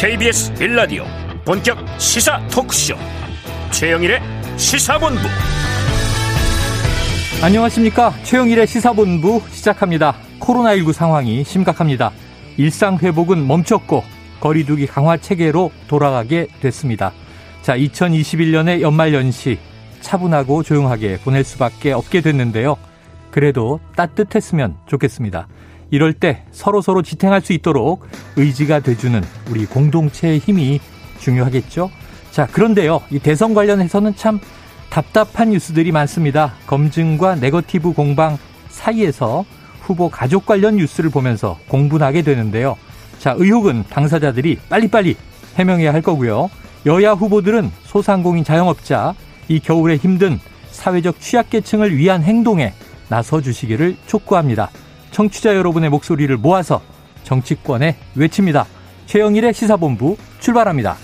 [0.00, 1.04] KBS 빌라디오
[1.44, 2.94] 본격 시사 토크쇼.
[3.72, 4.20] 최영일의
[4.56, 5.18] 시사본부.
[7.42, 8.12] 안녕하십니까?
[8.22, 10.14] 최영일의 시사본부 시작합니다.
[10.38, 12.12] 코로나19 상황이 심각합니다.
[12.58, 14.04] 일상 회복은 멈췄고
[14.38, 17.10] 거리두기 강화 체계로 돌아가게 됐습니다.
[17.62, 19.58] 자 2021년의 연말 연시
[20.00, 22.76] 차분하고 조용하게 보낼 수밖에 없게 됐는데요.
[23.32, 25.48] 그래도 따뜻했으면 좋겠습니다
[25.90, 28.06] 이럴 때 서로서로 지탱할 수 있도록
[28.36, 30.80] 의지가 돼주는 우리 공동체의 힘이
[31.18, 31.90] 중요하겠죠.
[32.30, 33.00] 자, 그런데요.
[33.10, 34.38] 이 대선 관련해서는 참
[34.90, 36.54] 답답한 뉴스들이 많습니다.
[36.66, 38.38] 검증과 네거티브 공방
[38.68, 39.44] 사이에서
[39.80, 42.76] 후보 가족 관련 뉴스를 보면서 공분하게 되는데요.
[43.18, 45.16] 자, 의혹은 당사자들이 빨리빨리
[45.56, 46.50] 해명해야 할 거고요.
[46.86, 49.14] 여야 후보들은 소상공인 자영업자,
[49.48, 50.38] 이 겨울에 힘든
[50.70, 52.72] 사회적 취약계층을 위한 행동에
[53.08, 54.70] 나서 주시기를 촉구합니다.
[55.18, 56.80] 청취자 여러분의 목소리를 모아서
[57.24, 58.66] 정치권에 외칩니다.
[59.06, 60.94] 최영일의 시사본부 출발합니다.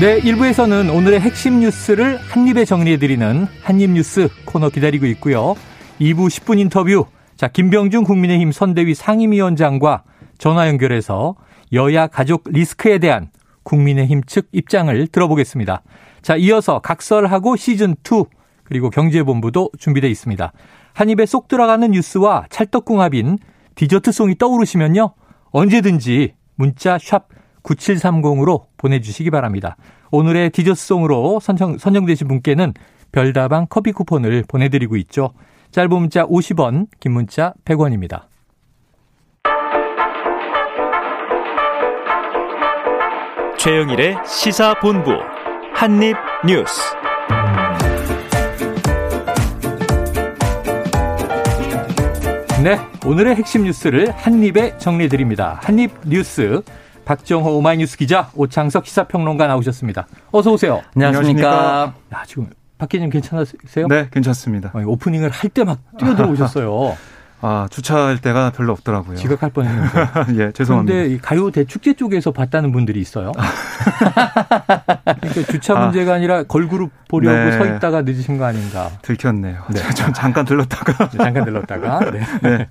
[0.00, 5.54] 네, 1부에서는 오늘의 핵심 뉴스를 한입에 정리해드리는 한입뉴스 코너 기다리고 있고요.
[6.00, 7.04] 2부 10분 인터뷰,
[7.36, 10.04] 자, 김병준 국민의힘 선대위 상임위원장과
[10.38, 11.34] 전화 연결해서
[11.74, 13.28] 여야 가족 리스크에 대한
[13.62, 15.82] 국민의힘 측 입장을 들어보겠습니다.
[16.22, 18.26] 자, 이어서 각설하고 시즌2
[18.64, 20.52] 그리고 경제본부도 준비되어 있습니다.
[20.94, 23.38] 한 입에 쏙 들어가는 뉴스와 찰떡궁합인
[23.74, 25.14] 디저트송이 떠오르시면요.
[25.50, 27.28] 언제든지 문자 샵
[27.62, 29.76] 9730으로 보내주시기 바랍니다.
[30.10, 32.74] 오늘의 디저트송으로 선정, 선정되신 분께는
[33.12, 35.32] 별다방 커피 쿠폰을 보내드리고 있죠.
[35.70, 38.31] 짧은 문자 50원, 긴 문자 100원입니다.
[43.62, 45.12] 최영일의 시사본부
[45.72, 46.80] 한입뉴스.
[52.62, 55.58] 네, 오늘의 핵심 뉴스를 한입에 정리해드립니다.
[55.62, 56.62] 한입뉴스
[57.04, 60.06] 박정호 오마이뉴스 기자 오창석 시사평론가 나오셨습니다.
[60.30, 60.82] 어서 오세요.
[60.94, 61.94] 안녕하십니까.
[62.14, 62.48] 야, 지금
[62.78, 63.88] 박 기자님 괜찮으세요?
[63.88, 64.70] 네, 괜찮습니다.
[64.74, 66.96] 오프닝을 할 때 막 뛰어들어오셨어요.
[67.44, 69.16] 아, 주차할 데가 별로 없더라고요.
[69.16, 69.90] 지각할 뻔했는데.
[70.38, 70.96] 예, 죄송합니다.
[70.96, 73.32] 그런데 가요 대축제 쪽에서 봤다는 분들이 있어요.
[75.20, 77.58] 그러니까 주차 문제가 아, 니라 걸그룹 보려고 네.
[77.58, 78.90] 서 있다가 늦으신 거 아닌가.
[79.02, 79.64] 들켰네요.
[79.70, 79.80] 네.
[79.90, 81.08] 좀 잠깐 들렀다가.
[81.10, 82.10] 잠깐 들렀다가.
[82.12, 82.20] 네.
[82.42, 82.68] 네.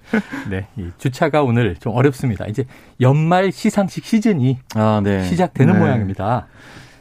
[0.50, 0.68] 네.
[0.78, 2.46] 이 주차가 오늘 좀 어렵습니다.
[2.48, 2.64] 이제
[3.02, 5.26] 연말 시상식 시즌이 아, 네.
[5.26, 5.80] 시작되는 네.
[5.80, 6.48] 모양입니다.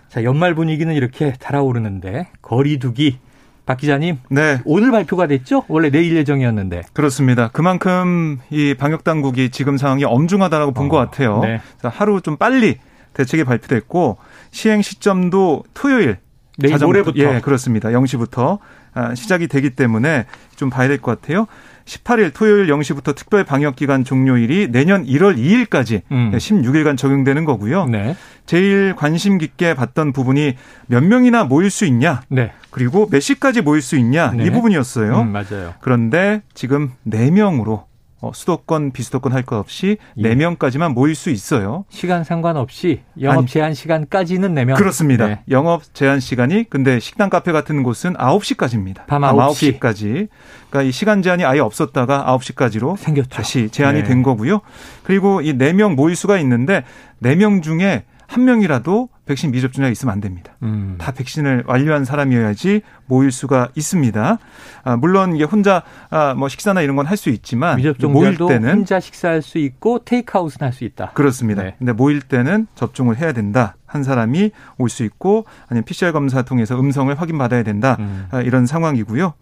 [0.09, 3.21] 자, 연말 분위기는 이렇게 달아오르는데 거리두기
[3.67, 4.19] 박 기자님.
[4.31, 4.59] 네.
[4.65, 5.65] 오늘 발표가 됐죠?
[5.69, 6.83] 원래 내일 예정이었는데.
[6.93, 7.49] 그렇습니다.
[7.53, 11.41] 그만큼 이 방역 당국이 지금 상황이 엄중하다라고 본것 어, 같아요.
[11.41, 11.61] 네.
[11.83, 12.79] 하루 좀 빨리
[13.15, 14.19] 대책이 발표됐고
[14.51, 16.19] 시행 시점도 토요일
[16.59, 17.89] 내일 자정, 모레부터 예, 그렇습니다.
[17.91, 18.59] 0시부터
[18.93, 21.47] 아, 시작이 되기 때문에 좀 봐야 될 것 같아요.
[21.91, 26.31] 18일 토요일 0시부터 특별 방역 기간 종료일이 내년 1월 2일까지 음.
[26.33, 27.87] 16일간 적용되는 거고요.
[27.87, 28.17] 네.
[28.47, 30.55] 제일 관심 깊게 봤던 부분이
[30.87, 32.23] 몇 명이나 모일 수 있냐?
[32.29, 32.53] 네.
[32.71, 34.33] 그리고 몇 시까지 모일 수 있냐?
[34.33, 34.45] 네.
[34.45, 35.21] 이 부분이었어요.
[35.21, 35.75] 음, 맞아요.
[35.81, 37.85] 그런데 지금 4명으로
[38.23, 40.23] 어, 수도권, 비수도권 할 것 없이 예.
[40.23, 41.85] 4명까지만 모일 수 있어요.
[41.89, 44.77] 시간 상관없이 영업 제한 시간까지는 4명.
[44.77, 45.27] 그렇습니다.
[45.27, 45.41] 네.
[45.51, 49.07] 영업 제한 시간이 근데 식당 카페 같은 곳은 9시까지입니다.
[49.07, 49.79] 밤 9시.
[49.81, 50.29] 9시까지.
[50.69, 53.29] 그러니까 이 시간 제한이 아예 없었다가 9시까지로 생겼죠.
[53.31, 54.09] 다시 제한이 네.
[54.09, 54.61] 된 거고요.
[55.03, 56.85] 그리고 이 4명 모일 수가 있는데
[57.23, 60.57] 4명 중에 한 명이라도 백신 미접종자가 있으면 안 됩니다.
[60.65, 60.97] 음.
[60.99, 64.39] 다 백신을 완료한 사람이어야지 모일 수가 있습니다.
[64.83, 68.99] 아, 물론 이게 혼자 아, 뭐 식사나 이런 건 할 수 있지만 모일 때는 혼자
[68.99, 71.11] 식사할 수 있고 테이크아웃은 할 수 있다.
[71.15, 71.63] 그렇습니다.
[71.63, 71.75] 네.
[71.79, 73.77] 근데 모일 때는 접종을 해야 된다.
[73.87, 77.97] 한 사람이 올 수 있고 아니면 PCR 검사 통해서 음성을 확인받아야 된다.
[78.01, 78.27] 음.
[78.31, 79.35] 아, 이런 상황이고요.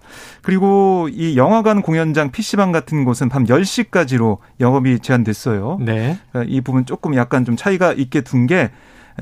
[0.43, 5.79] 그리고 이 영화관 공연장 PC방 같은 곳은 밤 10시까지로 영업이 제한됐어요.
[5.81, 6.19] 네.
[6.33, 8.71] 아, 이 부분 조금 약간 좀 차이가 있게 둔 게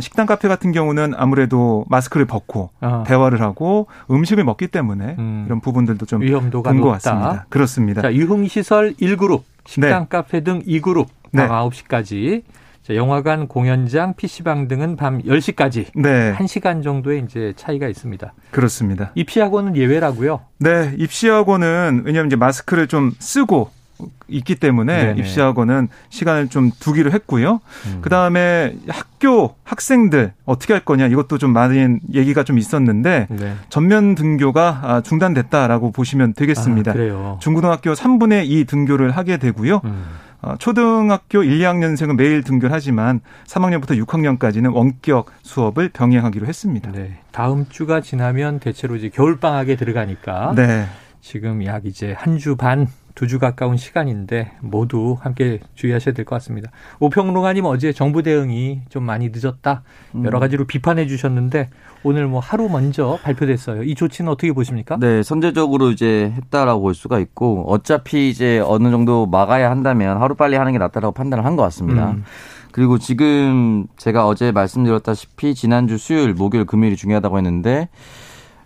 [0.01, 3.05] 식당 카페 같은 경우는 아무래도 마스크를 벗고 아.
[3.07, 5.45] 대화를 하고 음식을 먹기 때문에 음.
[5.47, 6.93] 이런 부분들도 좀 위험도가 높다.
[6.93, 7.47] 같습니다.
[7.49, 8.03] 그렇습니다.
[8.03, 10.07] 자, 유흥시설 1그룹, 식당 네.
[10.09, 11.49] 카페 등 2그룹 밤 네.
[11.49, 12.43] 9시까지
[12.83, 16.35] 자, 영화관, 공연장, PC방 등은 밤 10시까지 네.
[16.35, 18.33] 1시간 정도의 이제 차이가 있습니다.
[18.53, 19.11] 그렇습니다.
[19.17, 20.41] 입시학원은 예외라고요?
[20.59, 23.71] 네, 입시학원은 왜냐하면 이제 마스크를 좀 쓰고
[24.29, 25.21] 있기 때문에 네네.
[25.21, 27.61] 입시학원은 시간을 좀 두기로 했고요.
[27.87, 27.99] 음.
[28.01, 33.55] 그 다음에 학교 학생들 어떻게 할 거냐 이것도 좀 많은 얘기가 좀 있었는데 네.
[33.69, 36.93] 전면 등교가 아, 중단됐다라고 보시면 되겠습니다.
[36.93, 39.81] 아, 중고등학교 3분의 2 등교를 하게 되고요.
[39.85, 40.05] 음.
[40.43, 46.93] 어, 초등학교 1, 2학년생은 매일 등교를 하지만 3학년부터 6학년까지는 원격 수업을 병행하기로 했습니다.
[46.93, 47.19] 네.
[47.33, 50.87] 다음 주가 지나면 대체로 이제 겨울 방학에 들어가니까 네.
[51.21, 56.37] 지금 약 이제 한 주 반, 두 주 가까운 시간인데 모두 함께 주의하셔야 될 것
[56.37, 56.71] 같습니다.
[57.01, 59.83] 오평론가님 어제 정부 대응이 좀 많이 늦었다.
[60.23, 61.71] 여러 가지로 비판해 주셨는데
[62.05, 63.83] 오늘 뭐 하루 먼저 발표됐어요.
[63.85, 64.99] 이 조치는 어떻게 보십니까?
[65.01, 70.55] 네, 선제적으로 이제 했다라고 볼 수가 있고 어차피 이제 어느 정도 막아야 한다면 하루 빨리
[70.57, 72.11] 하는 게 낫다라고 판단을 한 것 같습니다.
[72.11, 72.25] 음.
[72.71, 77.89] 그리고 지금 제가 어제 말씀드렸다시피 지난주 수요일, 목요일, 금요일이 중요하다고 했는데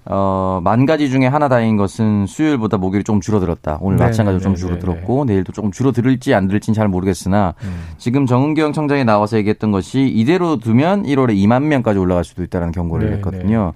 [0.07, 3.79] 어, 만 가지 중에 하나 다행인 것은 수요일보다 목요일이 좀 줄어들었다.
[3.81, 7.55] 오늘 네, 마찬가지로 좀 네, 네, 줄어들었고 네, 내일도 조금 줄어들을지 안 들을지는 잘 모르겠으나
[7.63, 7.83] 음.
[7.99, 13.11] 지금 정은경 청장이 나와서 얘기했던 것이 이대로 두면 1월에 2만 명까지 올라갈 수도 있다는 경고를
[13.11, 13.75] 네, 했거든요.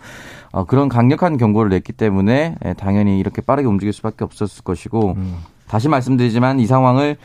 [0.51, 5.37] 어, 그런 강력한 경고를 냈기 때문에 예, 당연히 이렇게 빠르게 움직일 수밖에 없었을 것이고 음.
[5.69, 7.17] 다시 말씀드리지만 이 상황을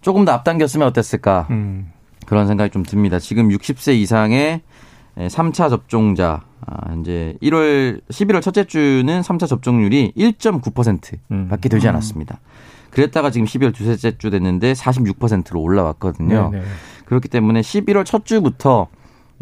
[0.00, 1.90] 조금 더 앞당겼으면 어땠을까 음.
[2.24, 3.18] 그런 생각이 좀 듭니다.
[3.18, 4.62] 지금 60세 이상의
[5.16, 11.48] 3차 접종자 아, 이제 1월 11월 첫째 주는 3차 접종률이 1.9%밖에 음.
[11.58, 12.40] 되지 않았습니다.
[12.90, 16.50] 그랬다가 지금 12월 두셋째 주 됐는데 46%로 올라왔거든요.
[16.50, 16.64] 네네.
[17.04, 18.88] 그렇기 때문에 11월 첫 주부터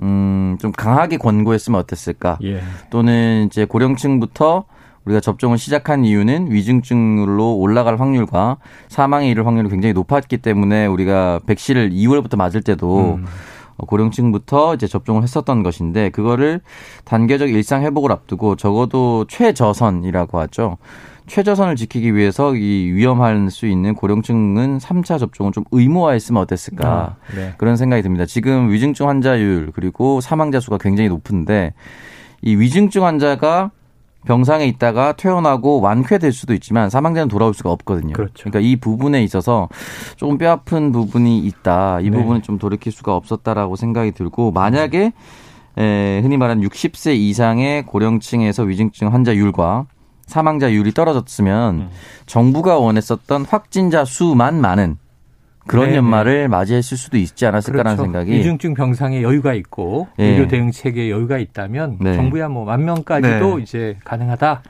[0.02, 2.38] 음, 좀 강하게 권고했으면 어땠을까?
[2.43, 2.62] 예.
[2.90, 4.64] 또는 이제 고령층부터
[5.05, 8.56] 우리가 접종을 시작한 이유는 위중증으로 올라갈 확률과
[8.88, 13.26] 사망에 이를 확률이 굉장히 높았기 때문에 우리가 백신을 2월부터 맞을 때도 음.
[13.78, 16.60] 고령층부터 이제 접종을 했었던 것인데 그거를
[17.04, 20.78] 단계적 일상 회복을 앞두고 적어도 최저선이라고 하죠.
[21.26, 27.54] 최저선을 지키기 위해서 이 위험할 수 있는 고령층은 3차 접종을 좀 의무화했으면 어땠을까 아, 네.
[27.56, 28.26] 그런 생각이 듭니다.
[28.26, 31.72] 지금 위중증 환자율 그리고 사망자 수가 굉장히 높은데
[32.42, 33.70] 이 위중증 환자가
[34.24, 38.12] 병상에 있다가 퇴원하고 완쾌될 수도 있지만 사망자는 돌아올 수가 없거든요.
[38.14, 38.50] 그렇죠.
[38.50, 39.68] 그러니까 이 부분에 있어서
[40.16, 42.00] 조금 뼈아픈 부분이 있다.
[42.00, 42.16] 이 네.
[42.16, 45.12] 부분은 좀 돌이킬 수가 없었다라고 생각이 들고 만약에
[45.76, 49.86] 에, 흔히 말하는 60세 이상의 고령층에서 위중증 환자율과
[50.26, 51.90] 사망자율이 떨어졌으면 음.
[52.26, 54.96] 정부가 원했었던 확진자 수만 많은
[55.66, 55.96] 그런 네네.
[55.99, 58.02] 연말을 맞이했을 수도 있지 않았을까라는 그렇죠.
[58.05, 60.26] 생각이 위중증 병상에 여유가 있고 네.
[60.31, 62.14] 의료 대응 체계에 여유가 있다면 네.
[62.16, 63.62] 정부야 뭐 만 명까지도 네.
[63.62, 64.62] 이제 가능하다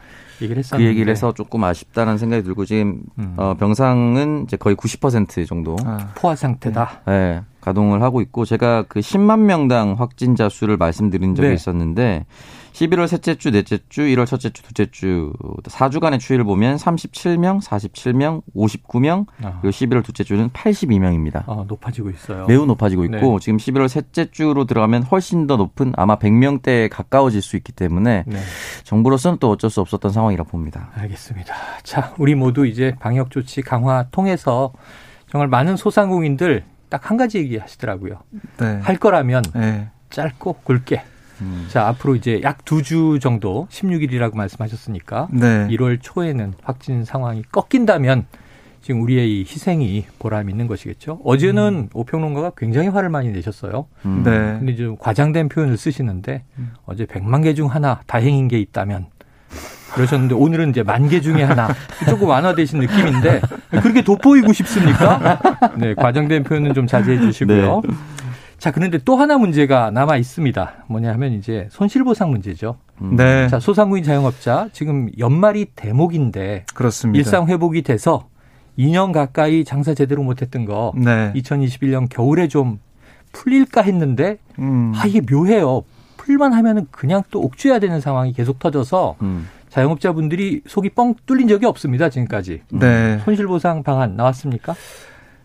[0.43, 3.35] 얘기를 했었는데 그 얘기를 해서 조금 아쉽다는 생각이 들고 지금 음.
[3.37, 7.03] 어, 병상은 이제 거의 90% 정도 아, 포화 상태다.
[7.07, 7.43] 네.
[7.61, 11.55] 가동을 하고 있고 제가 그 10만 명당 확진자 수를 말씀드린 적이 네.
[11.55, 12.27] 있었는데
[12.75, 15.33] 11월 셋째 주, 넷째 주, 1월 첫째 주, 둘째 주
[15.63, 19.61] 4주간의 추이를 보면 37명, 47명, 59명, 아.
[19.61, 21.49] 그리고 11월 둘째 주는 82명입니다.
[21.49, 22.47] 아, 높아지고 있어요.
[22.47, 23.39] 매우 높아지고 있고 네.
[23.41, 28.39] 지금 11월 셋째 주로 들어가면 훨씬 더 높은 아마 100명대에 가까워질 수 있기 때문에 네.
[28.83, 30.91] 정부로서는 또 어쩔 수 없었던 상황이라 봅니다.
[30.95, 31.55] 알겠습니다.
[31.85, 34.73] 자, 우리 모두 이제 방역 조치 강화 통해서
[35.31, 38.19] 정말 많은 소상공인들 딱 한 가지 얘기 하시더라고요.
[38.59, 38.81] 네.
[38.83, 39.91] 할 거라면 네.
[40.11, 41.03] 짧고 굵게
[41.45, 41.67] 음.
[41.69, 45.67] 자, 앞으로 이제 약 두 주 정도 16일이라고 말씀하셨으니까 네.
[45.71, 48.27] 1월 초에는 확진 상황이 꺾인다면
[48.83, 51.21] 지금 우리의 이 희생이 보람 있는 것이겠죠.
[51.25, 51.89] 어제는 음.
[51.95, 53.87] 오평론가가 굉장히 화를 많이 내셨어요.
[54.05, 54.23] 음.
[54.25, 54.31] 네.
[54.59, 56.73] 근데 좀 과장된 표현을 쓰시는데 음.
[56.85, 59.07] 어제 100만 개 중 하나 다행인 게 있다면
[59.95, 61.69] 그러셨는데 오늘은 이제 만 개 중에 하나
[62.09, 63.41] 조금 완화되신 느낌인데
[63.71, 65.39] 그렇게 돋보이고 싶습니까?
[65.77, 67.81] 네, 과장된 표현은 좀 자제해 주시고요.
[67.85, 67.95] 네.
[68.65, 70.85] 자, 그런데 또 하나 문제가 남아 있습니다.
[70.87, 72.79] 뭐냐 하면 이제 손실보상 문제죠.
[73.03, 73.15] 음.
[73.15, 73.47] 네.
[73.49, 77.19] 자, 소상공인 자영업자 지금 연말이 대목인데 그렇습니다.
[77.19, 78.27] 일상 회복이 돼서
[78.79, 81.31] 2년 가까이 장사 제대로 못했던 거 네.
[81.35, 82.79] 2021년 겨울에 좀
[83.33, 84.95] 풀릴까 했는데 음.
[84.97, 85.83] 아 이게 묘해요.
[86.17, 89.47] 풀만 하면은 그냥 또 옥죄야 되는 상황이 계속 터져서 음.
[89.69, 92.63] 자영업자분들이 속이 뻥 뚫린 적이 없습니다 지금까지.
[92.71, 93.19] 네.
[93.27, 94.75] 손실보상 방안 나왔습니까?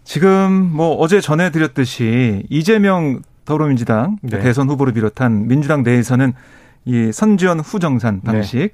[0.10, 4.40] 지금 뭐 어제 전해드렸듯이 이재명 더불어민주당 네.
[4.40, 6.34] 대선 후보를 비롯한 민주당 내에서는
[6.86, 8.32] 이 선지원 후정산 네.
[8.32, 8.70] 방식 네.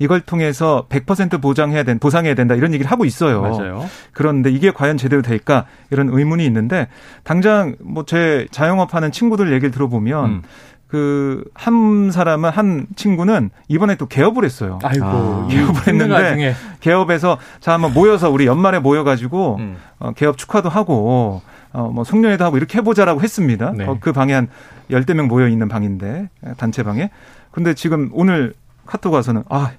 [0.00, 3.40] 이걸 통해서 100% 보장해야 된 보상해야 된다 이런 얘기를 하고 있어요.
[3.40, 3.86] 맞아요.
[4.10, 6.88] 그런데 이게 과연 제대로 될까 이런 의문이 있는데
[7.22, 10.42] 당장 뭐 제 자영업하는 친구들 얘기를 들어보면 음.
[10.90, 14.80] 그 한 사람은 한 친구는 이번에 또 개업을 했어요.
[14.82, 19.76] 아이고 아, 개업을 했는데 개업에서 자 한번 모여서 우리 연말에 모여가지고 음.
[20.00, 21.42] 어, 개업 축하도 하고
[21.72, 23.72] 어뭐 송년회도 하고 이렇게 해보자라고 했습니다.
[23.76, 23.86] 네.
[23.86, 24.48] 어, 그 방에 한
[24.90, 27.10] 열대 명 모여 있는 방인데 단체 방에.
[27.52, 28.54] 근데 지금 오늘
[28.84, 29.70] 카톡 와서는 아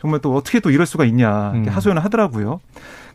[0.00, 1.66] 정말 또 어떻게 또 이럴 수가 있냐 음.
[1.68, 2.60] 하소연을 하더라고요.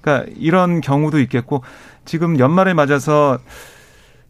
[0.02, 1.64] 그러니까 이런 경우도 있겠고
[2.06, 3.40] 지금 연말에 맞아서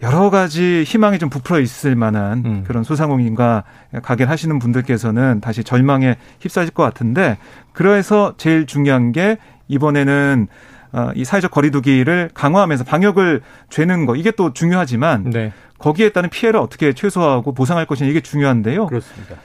[0.01, 2.63] 여러 가지 희망이 좀 부풀어 있을 만한 음.
[2.65, 3.63] 그런 소상공인과
[4.01, 7.37] 가게를 하시는 분들께서는 다시 절망에 휩싸질 것 같은데
[7.73, 9.37] 그래서 제일 중요한 게
[9.67, 10.47] 이번에는
[10.91, 15.53] 어, 이 사회적 거리두기를 강화하면서 방역을 죄는 거 이게 또 중요하지만 네.
[15.77, 18.87] 거기에 따른 피해를 어떻게 최소화하고 보상할 것이냐 이게 중요한데요.
[18.87, 19.35] 그렇습니다.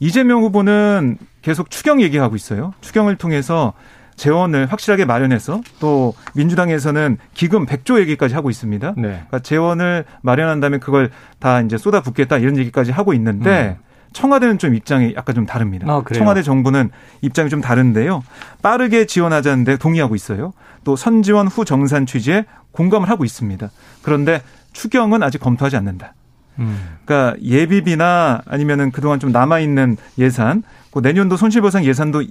[0.00, 2.72] 이재명 후보는 계속 추경 얘기하고 있어요.
[2.80, 3.74] 추경을 통해서
[4.18, 8.94] 재원을 확실하게 마련해서 또 민주당에서는 기금 100조 얘기까지 하고 있습니다.
[8.96, 9.02] 네.
[9.02, 13.84] 그러니까 재원을 마련한다면 그걸 다 이제 쏟아붓겠다 이런 얘기까지 하고 있는데 음.
[14.12, 15.86] 청와대는 좀 입장이 약간 좀 다릅니다.
[15.88, 18.22] 아, 청와대 정부는 입장이 좀 다른데요.
[18.62, 20.52] 빠르게 지원하자는데 동의하고 있어요.
[20.82, 23.70] 또 선지원 후 정산 취지에 공감을 하고 있습니다.
[24.02, 26.14] 그런데 추경은 아직 검토하지 않는다.
[26.58, 26.98] 음.
[27.04, 32.22] 그러니까 예비비나 아니면은 그동안 좀 남아 있는 예산, 그 내년도 손실보상 예산도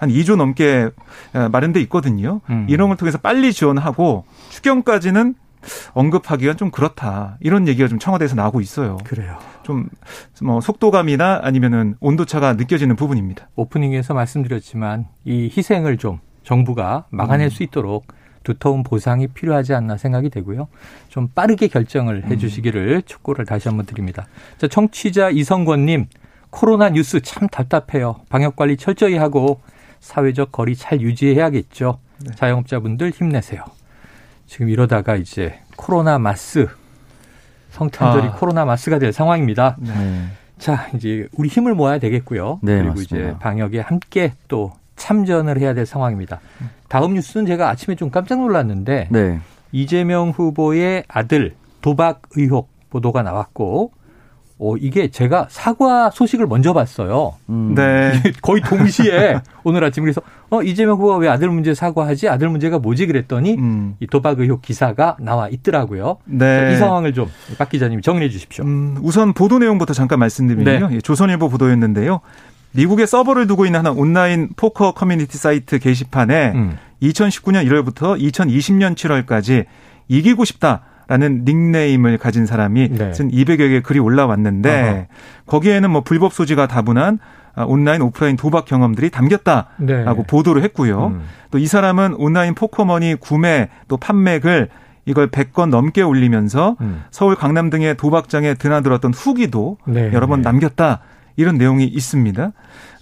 [0.00, 0.90] 한 2조 넘게
[1.50, 2.40] 마련돼 있거든요.
[2.50, 2.66] 음.
[2.68, 5.34] 이런 걸 통해서 빨리 지원하고 추경까지는
[5.94, 7.38] 언급하기가 좀 그렇다.
[7.40, 8.98] 이런 얘기가 좀 청와대에서 나오고 있어요.
[9.04, 9.38] 그래요.
[9.62, 9.88] 좀
[10.42, 13.48] 뭐 속도감이나 아니면은 온도차가 느껴지는 부분입니다.
[13.56, 17.50] 오프닝에서 말씀드렸지만 이 희생을 좀 정부가 막아낼 음.
[17.50, 18.06] 수 있도록
[18.42, 20.68] 두터운 보상이 필요하지 않나 생각이 되고요.
[21.08, 24.26] 좀 빠르게 결정을 해 주시기를 촉구를 다시 한번 드립니다.
[24.58, 26.08] 자, 청취자 이성권님,
[26.54, 28.20] 코로나 뉴스 참 답답해요.
[28.28, 29.60] 방역 관리 철저히 하고
[29.98, 31.98] 사회적 거리 잘 유지해야겠죠.
[32.24, 32.30] 네.
[32.36, 33.64] 자영업자분들 힘내세요.
[34.46, 36.68] 지금 이러다가 이제 코로나 마스
[37.70, 38.32] 성탄절이 아.
[38.36, 39.76] 코로나 마스가 될 상황입니다.
[39.80, 40.26] 네.
[40.56, 42.60] 자, 이제 우리 힘을 모아야 되겠고요.
[42.62, 43.16] 네, 그리고 맞습니다.
[43.16, 46.38] 이제 방역에 함께 또 참전을 해야 될 상황입니다.
[46.86, 49.40] 다음 뉴스는 제가 아침에 좀 깜짝 놀랐는데 네.
[49.72, 53.90] 이재명 후보의 아들 도박 의혹 보도가 나왔고
[54.56, 57.34] 어, 이게 제가 사과 소식을 먼저 봤어요.
[57.48, 57.74] 음.
[57.74, 58.12] 네.
[58.40, 62.28] 거의 동시에 오늘 아침 그래서 어, 이재명 후보가 왜 아들 문제 사과하지?
[62.28, 63.06] 아들 문제가 뭐지?
[63.06, 63.96] 그랬더니 음.
[63.98, 66.18] 이 도박 의혹 기사가 나와 있더라고요.
[66.26, 66.72] 네.
[66.72, 68.64] 이 상황을 좀 박 기자님 정리해 주십시오.
[68.64, 70.88] 음, 우선 보도 내용부터 잠깐 말씀드리면요.
[70.88, 70.96] 네.
[70.96, 72.20] 예, 조선일보 보도였는데요.
[72.72, 76.78] 미국에 서버를 두고 있는 하나 온라인 포커 커뮤니티 사이트 게시판에 음.
[77.02, 79.66] 2019년 1월부터 2020년 7월까지
[80.08, 80.82] 이기고 싶다.
[81.06, 83.12] 라는 닉네임을 가진 사람이 네.
[83.12, 85.06] 쓴 200여 개의 글이 올라왔는데 어허.
[85.46, 87.18] 거기에는 뭐 불법 소지가 다분한
[87.56, 90.04] 아, 온라인 오프라인 도박 경험들이 담겼다라고 네.
[90.26, 91.08] 보도를 했고요.
[91.08, 91.22] 음.
[91.50, 94.68] 또이 사람은 온라인 포커머니 구매 또 판매글
[95.06, 97.04] 이걸 100건 넘게 올리면서 음.
[97.10, 100.10] 서울 강남 등의 도박장에 드나들었던 후기도 네.
[100.12, 101.00] 여러 번 남겼다.
[101.36, 102.52] 이런 내용이 있습니다.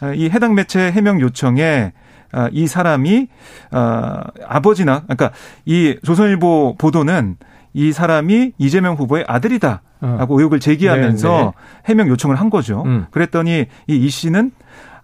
[0.00, 1.92] 아, 이 해당 매체 해명 요청에
[2.32, 3.28] 아, 이 사람이
[3.70, 5.32] 아버지나 그러니까
[5.66, 7.36] 이 조선일보 보도는
[7.74, 9.82] 이 사람이 이재명 후보의 아들이다.
[10.00, 10.38] 라고 어.
[10.38, 11.42] 의혹을 제기하면서 네네.
[11.44, 11.52] 네.
[11.86, 12.82] 해명 요청을 한 거죠.
[12.86, 13.06] 음.
[13.12, 14.50] 그랬더니 이 이 씨는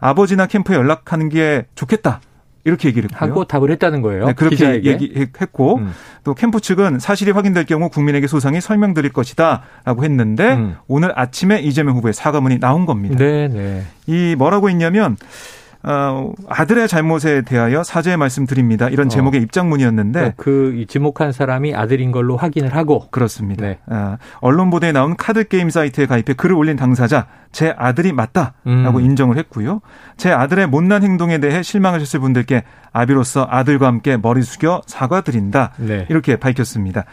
[0.01, 2.21] 아버지나 캠프에 연락하는 게 좋겠다.
[2.65, 3.31] 이렇게 얘기를 했고요.
[3.31, 4.27] 하고 답을 했다는 거예요.
[4.27, 4.91] 네, 그렇게 기자에게.
[4.93, 5.93] 얘기했고 음.
[6.25, 10.75] 또 캠프 측은 사실이 확인될 경우 국민에게 소상히 설명드릴 것이다라고 했는데 음.
[10.89, 13.17] 오늘 아침에 이재명 후보의 사과문이 나온 겁니다.
[13.17, 13.85] 네, 네.
[14.07, 15.17] 이 뭐라고 했냐면
[15.83, 18.89] 어, 아들의 잘못에 대하여 사죄의 말씀드립니다.
[18.89, 19.11] 이런 어.
[19.11, 19.43] 제목의 어.
[19.45, 23.65] 입장문이었는데 그 지목한 사람이 아들인 걸로 확인을 하고 그렇습니다.
[23.65, 23.79] 네.
[23.87, 29.01] 어, 언론 보도에 나온 카드 게임 사이트에 가입해 글을 올린 당사자 제 아들이 맞다라고 음.
[29.01, 29.81] 인정을 했고요.
[30.17, 36.07] 제 아들의 못난 행동에 대해 실망하셨을 분들께 아비로서 아들과 함께 머리 숙여 사과드린다 네.
[36.09, 37.05] 이렇게 밝혔습니다.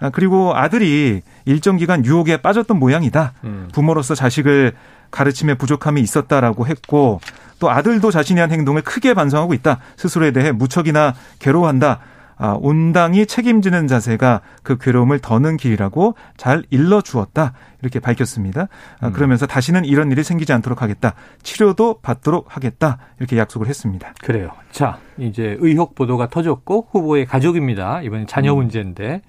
[0.00, 3.34] 아, 그리고 아들이 일정 기간 유혹에 빠졌던 모양이다.
[3.44, 3.68] 음.
[3.72, 4.72] 부모로서 자식을
[5.12, 7.20] 가르침에 부족함이 있었다라고 했고
[7.60, 9.78] 또 아들도 자신이 한 행동을 크게 반성하고 있다.
[9.96, 12.00] 스스로에 대해 무척이나 괴로워한다.
[12.36, 17.52] 아, 온당이 책임지는 자세가 그 괴로움을 더는 길이라고 잘 일러 주었다.
[17.82, 18.66] 이렇게 밝혔습니다.
[19.00, 19.12] 아, 음.
[19.12, 21.14] 그러면서 다시는 이런 일이 생기지 않도록 하겠다.
[21.44, 22.98] 치료도 받도록 하겠다.
[23.20, 24.12] 이렇게 약속을 했습니다.
[24.24, 24.50] 그래요.
[24.72, 28.02] 자, 이제 의혹 보도가 터졌고 후보의 가족입니다.
[28.02, 28.56] 이번엔 자녀 음.
[28.56, 29.22] 문제인데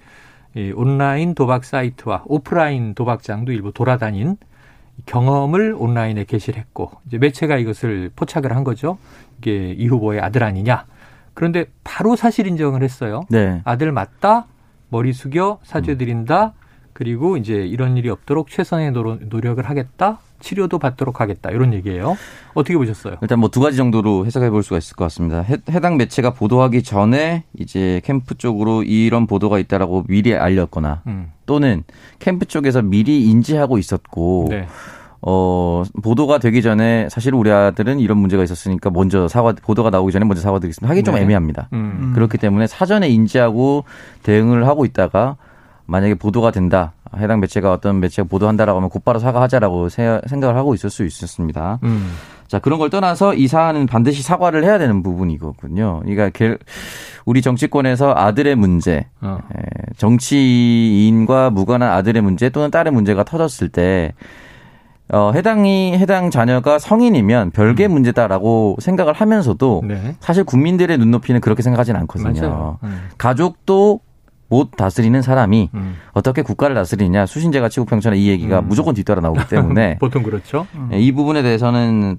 [0.56, 4.38] 이 온라인 도박 사이트와 오프라인 도박장도 일부 돌아다닌
[5.06, 8.98] 경험을 온라인에 게시를 했고 이제 매체가 이것을 포착을 한 거죠.
[9.38, 10.86] 이게 이 후보의 아들 아니냐.
[11.34, 13.22] 그런데 바로 사실 인정을 했어요.
[13.28, 13.60] 네.
[13.64, 14.46] 아들 맞다.
[14.88, 16.54] 머리 숙여 사죄드린다.
[16.92, 20.18] 그리고 이제 이런 일이 없도록 최선의 노력을 하겠다.
[20.44, 21.50] 치료도 받도록 하겠다.
[21.50, 22.16] 이런 얘기예요.
[22.52, 23.16] 어떻게 보셨어요?
[23.22, 25.40] 일단 뭐 두 가지 정도로 해석해 볼 수가 있을 것 같습니다.
[25.40, 31.32] 해, 당 매체가 보도하기 전에 이제 캠프 쪽으로 이런 보도가 있다라고 미리 알렸거나 음.
[31.46, 31.82] 또는
[32.18, 34.66] 캠프 쪽에서 미리 인지하고 있었고 네.
[35.26, 40.24] 어, 보도가 되기 전에 사실 우리 아들은 이런 문제가 있었으니까 먼저 사과, 보도가 나오기 전에
[40.26, 40.90] 먼저 사과드리겠습니다.
[40.90, 41.04] 하기 네.
[41.04, 41.68] 좀 애매합니다.
[41.72, 42.12] 음.
[42.14, 43.84] 그렇기 때문에 사전에 인지하고
[44.22, 45.36] 대응을 하고 있다가
[45.86, 46.92] 만약에 보도가 된다.
[47.16, 51.78] 해당 매체가 어떤 매체가 보도한다라고 하면 곧바로 사과하자라고 생각을 하고 있을 수 있었습니다.
[51.82, 52.10] 음.
[52.48, 56.02] 자, 그런 걸 떠나서 이 사안은 반드시 사과를 해야 되는 부분이거든요.
[56.04, 56.56] 그러니까
[57.24, 59.38] 우리 정치권에서 아들의 문제, 어.
[59.96, 64.12] 정치인과 무관한 아들의 문제 또는 딸의 문제가 터졌을 때
[65.10, 67.92] 어, 해당이, 해당 자녀가 성인이면 별개 음.
[67.92, 70.16] 문제다라고 생각을 하면서도 네.
[70.20, 72.78] 사실 국민들의 눈높이는 그렇게 생각하지는 않거든요.
[72.82, 73.08] 음.
[73.18, 74.00] 가족도
[74.48, 75.96] 못 다스리는 사람이 음.
[76.12, 78.68] 어떻게 국가를 다스리냐 수신제가 치국평천의 이 얘기가 음.
[78.68, 80.66] 무조건 뒤따라 나오기 때문에 보통 그렇죠.
[80.74, 80.90] 음.
[80.92, 82.18] 이 부분에 대해서는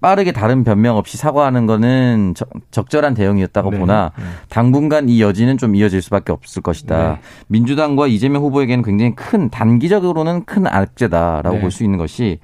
[0.00, 2.34] 빠르게 다른 변명 없이 사과하는 거는
[2.70, 3.78] 적, 절한 대응이었다고 네.
[3.78, 4.24] 보나 네.
[4.48, 7.14] 당분간 이 여지는 좀 이어질 수밖에 없을 것이다.
[7.14, 7.20] 네.
[7.48, 11.60] 민주당과 이재명 후보에게는 굉장히 큰 단기적으로는 큰 악재다라고 네.
[11.60, 12.38] 볼수 있는 것이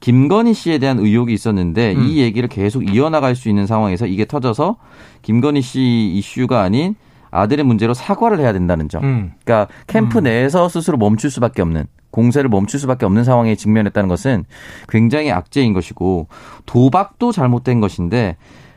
[0.00, 2.06] 김건희 씨에 대한 의혹이 있었는데 음.
[2.06, 4.76] 이 얘기를 계속 이어나갈 수 있는 상황에서 이게 터져서
[5.22, 6.94] 김건희 씨 이슈가 아닌
[7.34, 9.04] 아들의 문제로 사과를 해야 된다는 점.
[9.04, 9.32] 음.
[9.44, 10.24] 그러니까 캠프 음.
[10.24, 14.44] 내에서 스스로 멈출 수밖에 없는 공세를 멈출 수밖에 없는 상황에 직면했다는 것은
[14.88, 16.28] 굉장히 악재인 것이고
[16.64, 18.36] 도박도 잘못된 것인데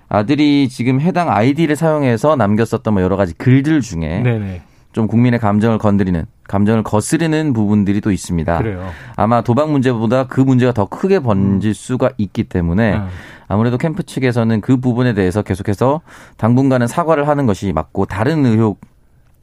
[0.10, 4.62] 아들이 지금 해당 아이디를 사용해서 남겼었던 뭐 여러 가지 글들 중에 네네.
[4.92, 8.58] 좀 국민의 감정을 건드리는 감정을 거스르는 부분들이 또 있습니다.
[8.58, 8.90] 그래요.
[9.16, 11.74] 아마 도박 문제보다 그 문제가 더 크게 번질 음.
[11.74, 13.08] 수가 있기 때문에 음.
[13.48, 16.02] 아무래도 캠프 측에서는 그 부분에 대해서 계속해서
[16.38, 18.80] 당분간은 사과를 하는 것이 맞고 다른 의혹,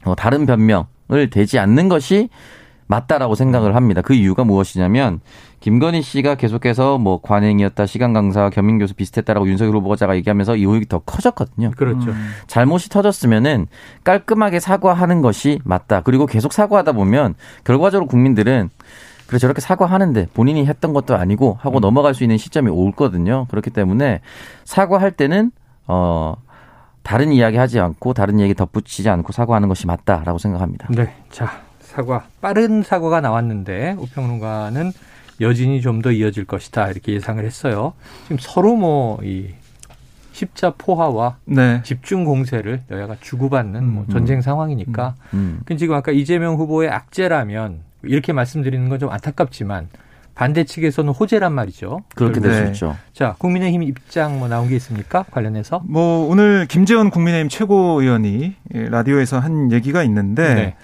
[0.03, 2.29] 어, 다른 변명을 대지 않는 것이
[2.87, 4.01] 맞다라고 생각을 합니다.
[4.01, 5.19] 그 이유가 무엇이냐면
[5.59, 10.87] 김건희 씨가 계속해서 뭐 관행이었다, 시간 강사, 겸임 교수 비슷했다라고 윤석열 후보자가 얘기하면서 이 의혹이
[10.87, 11.71] 더 커졌거든요.
[11.75, 12.11] 그렇죠.
[12.11, 12.29] 음.
[12.45, 13.65] 잘못이 터졌으면은
[14.03, 16.01] 깔끔하게 사과하는 것이 맞다.
[16.01, 17.33] 그리고 계속 사과하다 보면
[17.63, 18.69] 결과적으로 국민들은
[19.27, 21.81] 그래 저렇게 사과하는데 본인이 했던 것도 아니고 하고 음.
[21.81, 23.47] 넘어갈 수 있는 시점이 올거든요.
[23.49, 24.21] 그렇기 때문에
[24.65, 25.51] 사과할 때는
[25.87, 26.35] 어
[27.03, 30.87] 다른 이야기 하지 않고 다른 얘기 덧붙이지 않고 사과하는 것이 맞다라고 생각합니다.
[30.91, 31.13] 네.
[31.29, 34.91] 자, 사과 빠른 사과가 나왔는데 우평론가는
[35.41, 37.93] 여진이 좀 더 이어질 것이다 이렇게 예상을 했어요.
[38.23, 39.49] 지금 서로 뭐 이
[40.35, 41.81] 십자 포화와 네.
[41.83, 45.77] 집중 공세를 여야가 주고받는 뭐 음, 뭐 전쟁 상황이니까 음, 음.
[45.77, 49.89] 지금 아까 이재명 후보의 악재라면 이렇게 말씀드리는 건 좀 안타깝지만
[50.35, 52.03] 반대 측에서는 호재란 말이죠.
[52.15, 52.67] 그렇게 될수 네.
[52.71, 52.95] 있죠.
[53.13, 55.23] 자, 국민의힘 입장 뭐 나온 게 있습니까?
[55.31, 55.81] 관련해서?
[55.85, 60.75] 뭐 오늘 김재원 국민의힘 최고위원이 라디오에서 한 얘기가 있는데 네.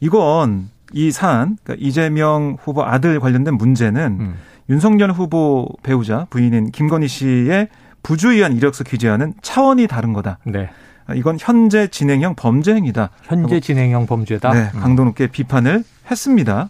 [0.00, 4.34] 이건 이 사안, 그러니까 이재명 후보 아들 관련된 문제는 음.
[4.70, 7.68] 윤석열 후보 배우자 부인인 김건희 씨의
[8.02, 10.38] 부주의한 이력서 기재하는 차원이 다른 거다.
[10.44, 10.70] 네.
[11.14, 13.10] 이건 현재 진행형 범죄 행위다.
[13.22, 14.52] 현재 진행형 범죄다.
[14.52, 14.80] 네, 음.
[14.80, 16.68] 강도 높게 비판을 했습니다.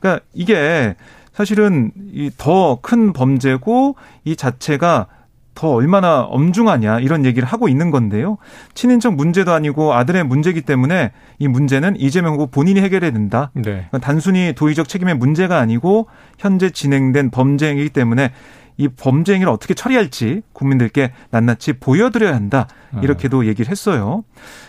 [0.00, 0.94] 그러니까 이게
[1.32, 5.06] 사실은 이 더 큰 범죄고 이 자체가
[5.54, 8.38] 더 얼마나 엄중하냐 이런 얘기를 하고 있는 건데요.
[8.74, 13.50] 친인척 문제도 아니고 아들의 문제이기 때문에 이 문제는 이재명 후보 본인이 해결해야 된다.
[13.54, 13.62] 네.
[13.62, 16.06] 그러니까 단순히 도의적 책임의 문제가 아니고
[16.38, 18.32] 현재 진행된 범죄이기 때문에
[18.76, 22.66] 이 범죄 행위를 어떻게 처리할지 국민들께 낱낱이 보여드려야 한다.
[23.02, 24.24] 이렇게도 얘기를 했어요.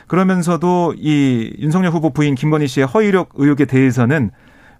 [0.07, 4.31] 그러면서도 이 윤석열 후보 부인 김건희 씨의 허위력 의혹에 대해서는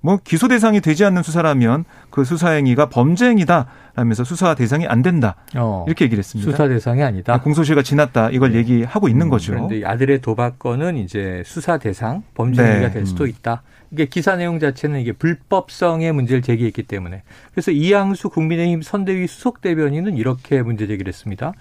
[0.06, 3.66] 뭐 기소 대상이 되지 않는 수사라면 그 수사 행위가 범죄 행위다
[3.96, 5.36] 라면서 수사 대상이 안 된다.
[5.56, 6.52] 어, 이렇게 얘기를 했습니다.
[6.52, 7.34] 수사 대상이 아니다.
[7.34, 8.30] 아, 공소시효가 지났다.
[8.30, 8.60] 이걸 네.
[8.60, 9.54] 얘기하고 있는 음, 거죠.
[9.54, 12.74] 그런데 아들의 도박건은 이제 수사 대상, 범죄 네.
[12.74, 13.30] 행위가 될 수도 음.
[13.30, 13.64] 있다.
[13.90, 20.18] 이게 기사 내용 자체는 이게 불법성의 문제를 제기했기 때문에 그래서 이양수 국민의힘 선대위 수석 대변인은
[20.18, 21.54] 이렇게 문제 제기를 했습니다.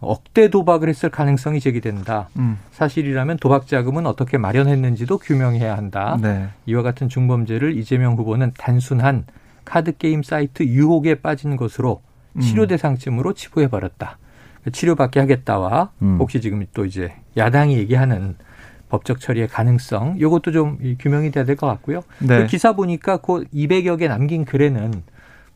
[0.00, 2.28] 억대 도박을 했을 가능성이 제기된다.
[2.38, 2.58] 음.
[2.70, 6.16] 사실이라면 도박 자금은 어떻게 마련했는지도 규명해야 한다.
[6.22, 6.48] 네.
[6.66, 9.24] 이와 같은 중범죄를 이재명 후보는 단순한
[9.64, 12.00] 카드 게임 사이트 유혹에 빠진 것으로
[12.34, 12.40] 음.
[12.40, 14.18] 치료 대상쯤으로 치부해 버렸다.
[14.70, 16.18] 치료받게 하겠다와 음.
[16.20, 18.36] 혹시 지금 또 이제 야당이 얘기하는
[18.90, 22.02] 법적 처리의 가능성 이것도 좀 규명이 돼야 될 것 같고요.
[22.20, 22.38] 네.
[22.42, 24.92] 그 기사 보니까 그 200여 개 남긴 글에는